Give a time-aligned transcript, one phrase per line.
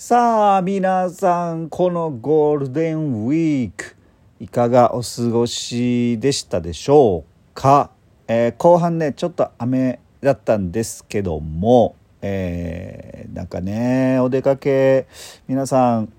[0.00, 3.96] さあ皆さんこのゴールデンウィーク
[4.38, 7.90] いかがお過ごしでしたでしょうか、
[8.28, 15.08] えー、後半ねちょっと雨だったんですけども、えー、なんかねお出かけ
[15.48, 16.12] 皆さん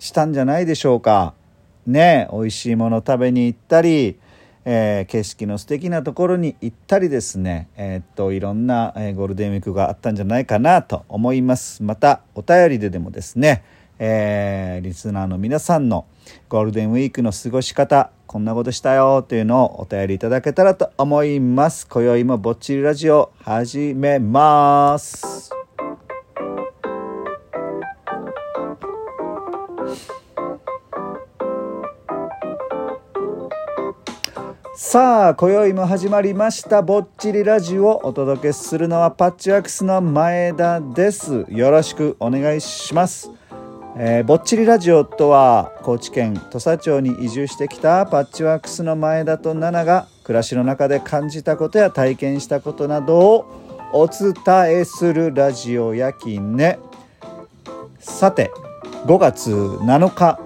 [0.00, 1.34] したんじゃないでしょうか？
[1.86, 4.18] ね美味しいもの食べに行ったり
[4.64, 11.82] えー、景色の素敵なところに行ったりですね、えー、っといろんな、え、ゴールデンウィークがあったんじゃないかなと思います。
[11.82, 13.62] またお便りででもですね、
[13.98, 16.06] えリスナーの皆さんの
[16.48, 21.86] ゴールデンウィークの過ごし方こんなことしたよというのをお便りいただけたらと思います。
[21.88, 25.59] 今宵もぼっちりラジオ始めます。
[34.82, 41.44] さあ今宵も始まりましたぼっちりラジオをお届けするのはパッチワークスの前田です。
[41.50, 43.30] よろしくお願いします、
[43.98, 53.46] えー、ぼっちりラジオとは高知県土佐町に移住してきたパッチワークスの前田と奈々が暮らしの中で感じたことや体験したことなどを
[53.92, 54.32] お伝
[54.80, 56.78] えするラジオやきね。
[57.98, 58.50] さて
[59.04, 60.40] 5月7日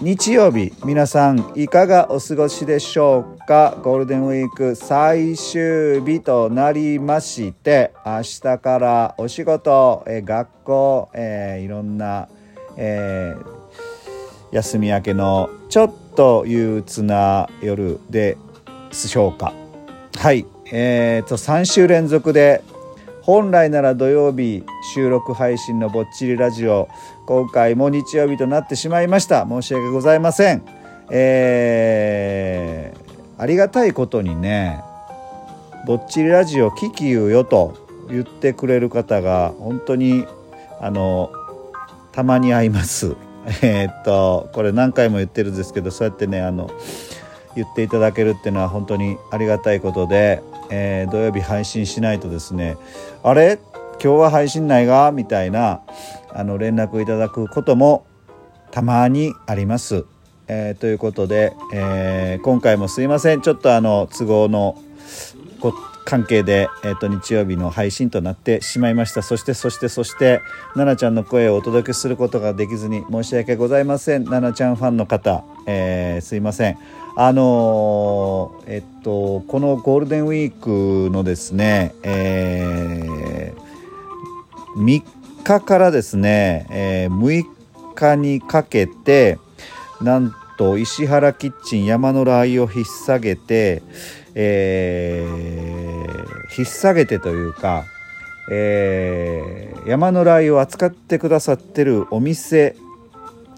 [0.00, 3.41] 日曜日皆さんいかがお過ごしでしょうか？
[3.46, 12.28] かゴールデンウィーク最終日となりまして明日からお仕事、え学校、えー、いろんな、
[12.76, 18.36] えー、休み明けのちょっと憂鬱な夜で
[18.92, 19.52] しょうか。
[20.16, 20.46] はい。
[20.74, 22.62] えーと3週連続で
[23.22, 26.88] 本来なら土曜日収録配信のぼっちりラジオ
[27.26, 29.46] 今回も日曜日となってしまいました。
[29.48, 30.62] 申し訳ございません。
[31.10, 33.01] えー、
[33.42, 34.84] ありがたいことにね
[35.84, 37.76] ぼっちりラジオ聞きゆうよと
[38.08, 40.26] 言ってくれる方が本当に
[40.80, 41.32] あの
[42.12, 43.16] たまに会います。
[43.60, 46.70] えー、っとこれ何回も言ってるんですけどそうやってねあの
[47.56, 52.76] 言っていただけるっていうのは本当にありがたいことでえー、土曜日配信しないとですね
[53.24, 53.58] あれ？
[54.00, 55.10] 今日は配信ないが？
[55.10, 55.80] みたいな
[56.32, 58.06] あの連絡いただくことも
[58.70, 60.04] たまにあります。
[60.48, 63.42] えー、ということで、えー、今回もすいません。
[63.42, 64.76] ちょっとあの都合の
[66.04, 69.22] 関係で、えーと、日曜日の配信となってしまいました。
[69.22, 70.40] そしてそしてそして
[70.74, 74.24] 奈々ちゃんの声をお届けすることができずに申し訳ございません。
[74.24, 76.78] 奈々ちゃんファンの方、えー、すいません。
[77.16, 85.02] あのー、えっとこのゴールデンウィークのですね、えー、3
[85.44, 89.38] 日からですね、えー、6日にかけて
[90.02, 93.82] なんと石原キッチン山のラー油を引っ提げて、
[94.34, 97.84] えー、引っ提げてというか、
[98.50, 102.76] えー、山のラー油を扱ってくださってるお店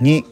[0.00, 0.24] に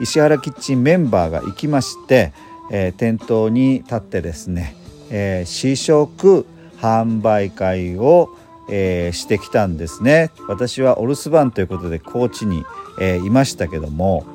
[0.00, 2.32] 石原キッチンメンバーが行きまして、
[2.70, 4.74] えー、店頭に立ってですね、
[5.10, 6.46] えー、試食
[6.78, 8.28] 販売会を、
[8.68, 10.30] えー、してきたんですね。
[10.48, 12.64] 私はお留守番ということで高知に、
[13.00, 14.26] え、いましたけども、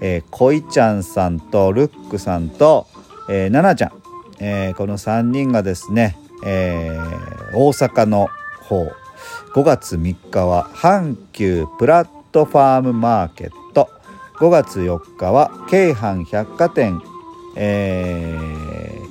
[0.00, 2.86] えー、こいちゃんさんとルックさんと、
[3.28, 3.92] えー、ななちゃん、
[4.40, 8.28] えー、この3人がですね、えー、大阪の
[8.62, 8.90] 方。
[9.54, 13.88] 5月3日は阪急プラットファームマーケット。
[14.36, 17.02] 5月4日は京阪百貨店。
[17.56, 18.36] え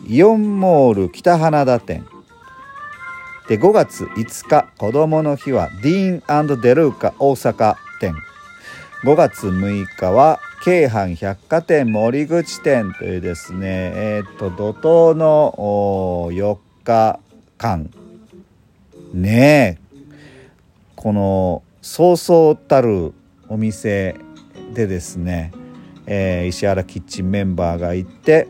[0.06, 2.06] ー、イオンモール北花田店。
[3.50, 6.24] で5月5日子どもの日はディーン
[6.62, 8.16] デルーカ大阪店。
[9.04, 17.20] 5月6日は京阪百貨店森口店というですねえっ、と怒涛の4日
[17.58, 17.90] 間。
[19.12, 20.12] ねえ。
[20.96, 23.16] このそうそうたる
[23.48, 24.16] お店
[24.76, 25.52] でですね
[26.06, 28.48] えー、石原キッチンメンバーが行って、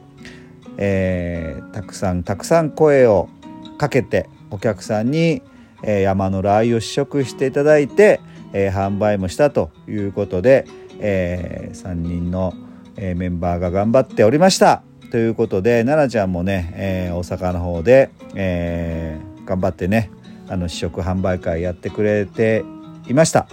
[0.75, 3.29] えー、たくさんたくさん声を
[3.77, 5.41] かけてお客さんに、
[5.83, 8.19] えー、山のラー油を試食していただいて、
[8.51, 10.65] え、販売もしたということで、
[10.99, 12.53] えー、3人の、
[12.95, 14.83] えー、メンバーが頑張っておりました。
[15.11, 20.11] ということで奈々ちゃんもね、えー、大阪の方で、えー、頑張ってね
[20.47, 22.63] あの試食販売会やってくれて
[23.07, 23.47] いました。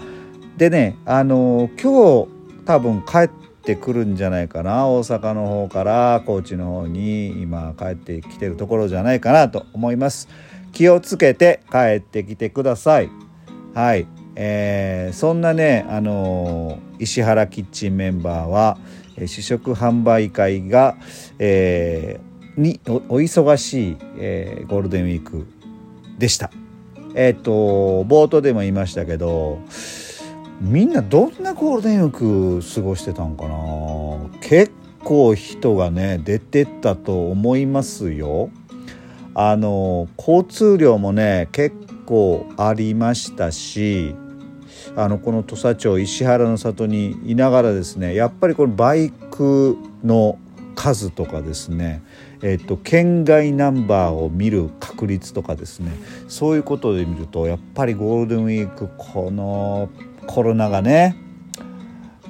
[0.57, 2.29] でねあの今日
[2.67, 10.29] 多分帰ってってくるんじゃないかな大阪の方から高知の方に今帰ってきてるところじゃないかなと思います
[10.73, 13.11] 気をつけて帰ってきてください
[13.75, 14.07] はい
[14.37, 18.79] えー、そんなねあのー、石原キッチンメンバーは、
[19.17, 20.97] えー、試食販売会が、
[21.39, 25.47] えー、にお忙しい、えー、ゴールデンウィーク
[26.19, 26.51] でした
[27.15, 29.59] えっ、と冒頭でも言いましたけど
[30.61, 33.57] みんなどんなゴールデンウィーク過ごしてたんかな？
[34.43, 34.71] 結
[35.03, 38.51] 構人がね出てったと思いますよ。
[39.35, 44.15] あの交通量もね結構ありましたし
[44.95, 50.39] あのこの土佐町石原の里にいながらですねやっぱりこのバイクの
[50.75, 52.03] 数とかですね
[52.43, 55.91] えっと、県外ナンバーを見る確率とかですね
[56.29, 59.89] そういうことで見るとやっぱりゴールデンウィークこの
[60.27, 61.17] コロナがね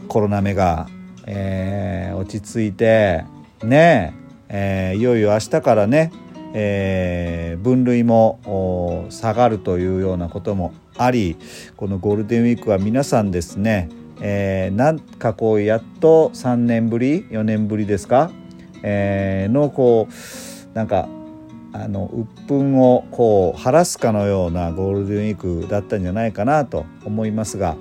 [0.06, 0.86] コロナ目が、
[1.26, 3.24] えー、落ち着いて
[3.64, 4.14] ね
[4.48, 6.12] えー、いよいよ明日からね、
[6.54, 11.36] えー、分類も下がるというようなこともあり
[11.76, 13.88] このゴールデンウィークは皆さんですね、
[14.20, 18.30] えー、なんかこうやっと3年ぶり4年ぶりですか
[18.82, 21.08] えー、のこうなんか
[21.72, 27.76] あの鬱憤をこう晴らすかのようなゴールデンウィークだったんじゃないかなと思いますが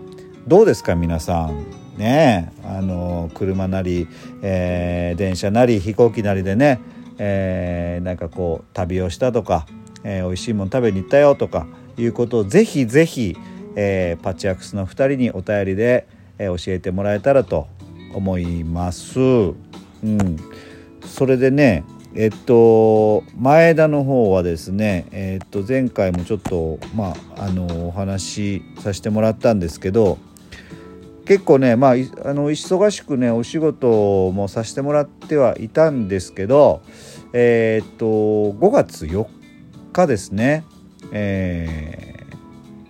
[0.47, 1.65] どうですか皆さん
[1.97, 4.07] ねあの車なり、
[4.41, 6.81] えー、電車なり飛行機なりでね、
[7.17, 9.65] えー、なんかこう旅をしたとか、
[10.03, 11.65] えー、美味しいもの食べに行ったよとか
[11.97, 13.37] いうことをぜひぜひ、
[13.75, 16.07] えー、パッチワークスの2人にお便りで、
[16.37, 17.67] えー、教えてもらえたらと
[18.13, 19.19] 思います。
[19.19, 19.53] う
[20.03, 20.37] ん
[21.05, 21.83] それでね
[22.15, 30.17] えっと前田の方はですねえっと前回もちょっとまああのお話しさせてもらったんですけど
[31.25, 31.95] 結構ねまああ
[32.33, 36.81] の忙しくねお仕事もさせてもらってはいたんですけど
[37.33, 39.27] えっと5月4
[39.91, 40.63] 日ですね
[41.11, 42.25] え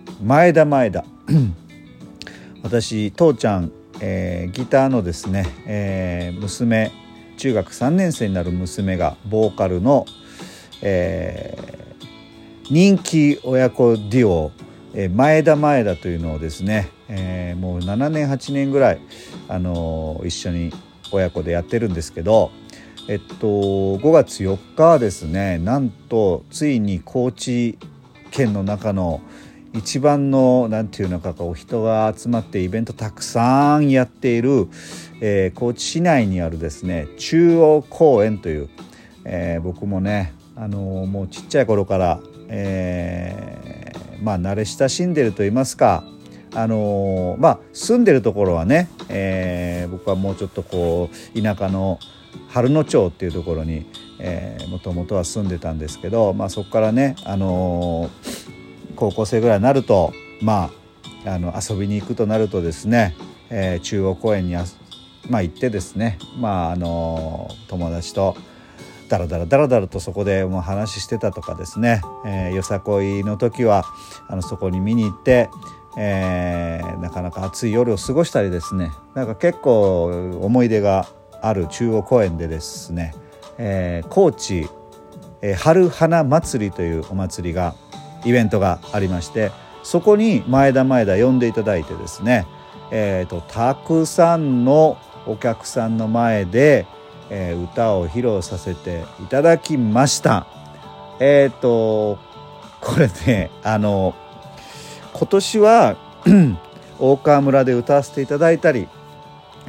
[0.06, 1.04] ー、前田前田。
[2.62, 6.90] 私父ちゃん、えー、ギターのですね、えー、娘
[7.36, 10.06] 中学3年生になる娘がボーカルの、
[10.82, 14.52] えー、人気親子デュオ
[14.98, 19.00] え前田前田というのをですね、えー、もう7年8年ぐらい、
[19.46, 20.72] あのー、一緒に
[21.12, 22.50] 親子でやってるんですけど、
[23.06, 27.78] えっと、5月4日はですねなんとついに高知
[28.30, 29.20] 県の中の
[29.72, 34.68] 一番の何て言うのかこう人が集まってイベントたくさんやっている、
[35.20, 38.70] えー、高知市内にあるですね中央公園という、
[39.24, 43.92] えー、僕もね、あのー、もうちっちゃい頃から、え、
[44.22, 46.04] まあ慣れ親しんでると言いますか
[46.54, 51.98] あのまあ住んでるところはね、え僕はもうちょっとこう田舎の
[52.48, 53.86] 春野町っていうところに
[54.68, 58.10] もともとは住んでたんですけど、まあ、そこからね、あの
[58.96, 60.70] 高校生ぐらいになるとま
[61.24, 63.16] ああの遊びに行くとなるとですね、
[63.50, 64.56] えー、中央公園に
[65.28, 68.36] まあ、行ってですね、まあ、あの友達と
[69.08, 73.84] ダラダラダラダラとそこでもう話してたとかですね、えー、よさこいの時は
[74.28, 75.48] あのそこに見に行って、
[75.98, 80.04] えー、なかなか暑い夜を過ごしたりですねなんか結構
[80.42, 81.06] 思い出が
[81.42, 83.14] ある中央公園でですね、
[83.58, 84.68] えー、高知、
[85.42, 87.74] えー、春花祭りというお祭りが
[88.24, 92.46] イベントがありましてそこに前田前田呼んでいただいてですね、
[92.90, 96.86] えーと、たくさんのお客さんの前で、
[97.30, 100.46] えー、歌を披露させていただきました。
[101.20, 102.18] えっ、ー、と
[102.80, 104.14] これねあの
[105.12, 105.96] 今年は
[106.98, 108.88] 大川村で歌わせていただいたり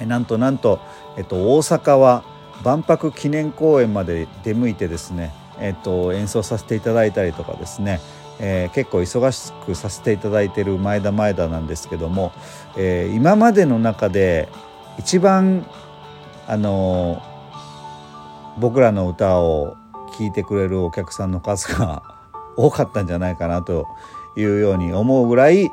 [0.06, 0.79] なんとなんと、
[1.17, 2.24] えっと、大阪は
[2.64, 8.00] 万博記念公園まで出向いてですね、えっと、演奏させていただいたりとかですね
[8.40, 12.32] えー、結構忙しくさせていただいている前田前田なんですけども、
[12.78, 14.50] えー、今までの中で
[15.00, 15.66] 一番
[16.48, 19.76] あのー、僕らの歌を
[20.18, 22.04] 聴いてくれるお客さんの数が
[22.56, 23.86] 多かったんじゃないかなと
[24.36, 25.70] いうように思うぐらい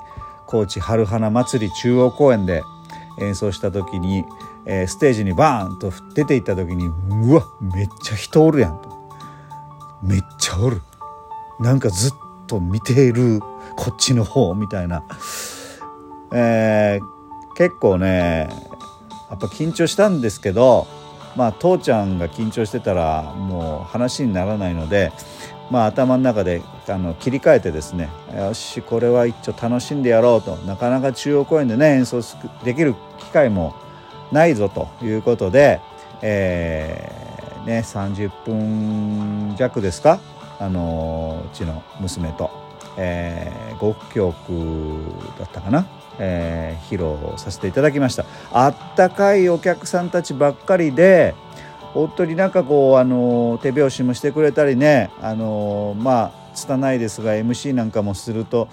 [0.46, 2.62] 高知春花祭り中央公園で
[3.20, 4.24] 演奏した時に、
[4.66, 8.94] えー、ステージにバーンと出ていった時にうわめっちゃ人おるやんと。
[10.02, 10.82] めっちゃおる。
[11.60, 12.12] なんかずっ
[12.46, 13.40] と見ている
[13.76, 15.04] こっちの方みたいな、
[16.32, 18.48] えー、結構ね
[19.30, 20.86] やっぱ緊張したんですけど
[21.36, 25.12] まあ父ちゃんが緊張してたらもう話にならないので、
[25.70, 30.56] まあ、頭の中であの切り替えてですねよしこれは一応楽しんでやろうと。
[30.66, 32.20] なかなか中央公園でね演奏
[32.62, 33.74] できる機会も
[34.32, 35.80] ないぞということで、
[36.22, 40.20] えーね、30分弱ですか？
[40.58, 42.50] あのうちの娘と、
[42.96, 45.86] えー、5曲だったかな、
[46.18, 48.24] えー、披露させていただきました。
[48.52, 51.34] あったかいお客さんたちばっかりで
[51.92, 58.68] 本当になんかこうあの手拍子もしてくれたりねあのまあ拙いですが MC なんかもすると,、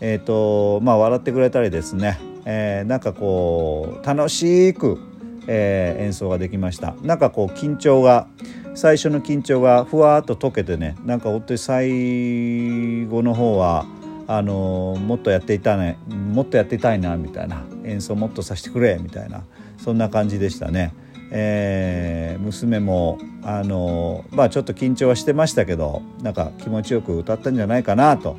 [0.00, 4.98] えーとまあ、笑ってくれたりですね、えー、なんかこう楽しく、
[5.46, 6.94] えー、演奏ができました。
[7.02, 8.26] なんかこう緊張が
[8.74, 13.86] 最初の緊張がふわっと解けてねなんか本当に最後の方は
[14.26, 17.64] あのもっとやっていたねもっとやっていたいなみたいな。
[17.84, 19.44] 演奏もっとさせてくれみたいな。
[19.78, 20.92] そんな感じでしたね。
[21.30, 28.36] えー、娘もあのまあちょっと緊張はしてましたけどなんか気持ちよく歌ったんじゃないかなと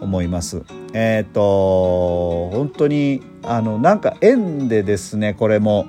[0.00, 0.62] 思います。
[0.94, 5.86] え、ー、と本当にあのなんか縁でですねこれも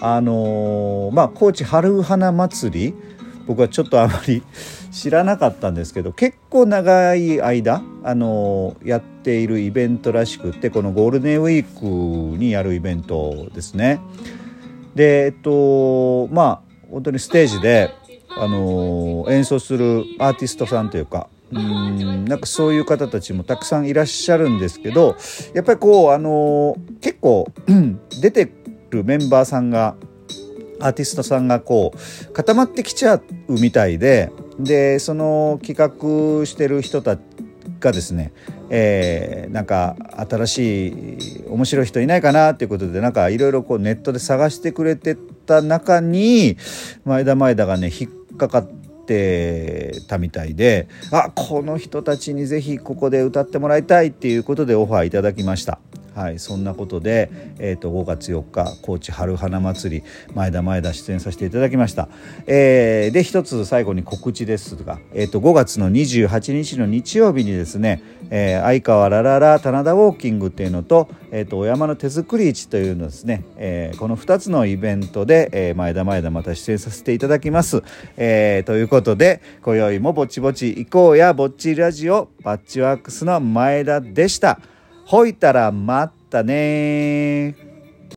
[0.00, 2.94] あのまあ高知春花祭り
[3.46, 4.42] 僕はちょっとあまり
[4.92, 14.00] 知らなかったんですけど結構長い間あのやっているイベントらしくってこのゴールデンウィークにやるイベントですね。
[14.98, 17.94] でえっとまあ本当にステージで
[18.30, 25.14] あの演奏するアーティストさんというかうんなんかそういう方たちもたくさんいらっしゃるんですけど
[25.54, 27.46] やっぱりこうあの結構
[28.20, 28.52] 出て
[28.90, 29.94] るメンバーさんが
[30.80, 37.20] アーティストさんがこう固まってきちゃうみたいででその企画してる人たち
[37.80, 38.32] がですね、
[38.70, 39.96] えー、なんか
[40.28, 45.16] 新しい面白い人いないかなっていうことでなんかいろいろこうネットで探してくれて
[45.46, 46.56] た中に
[47.04, 48.66] 前田前田がね引っかかっ
[49.06, 55.78] てたみたいであこの人たちに是非ここで歌ってもらいたいっていうことでオファーいただきました。
[56.18, 62.08] はい、そんなことで、えーと、5月4日高知春花祭り前田前田出演させていただきました、
[62.48, 77.84] えー、で一つ最後に告知ですが、えーと、5月の28日の日曜日にですね、えー、相川ラララ棚田ウォーキングっていうのと,、えーと、お山の手作り市というのですね、えー、この2つのイベントで、えー、前田前田また出演させていただきます、
[78.16, 84.58] えー、ということで今宵もぼちぼち行こうやぼっちラジオパッチワークスの前田でした。
[85.08, 87.67] ほいたらまったね